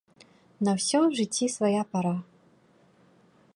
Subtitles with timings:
[0.67, 2.15] На ўсё ў жыцці свая пара.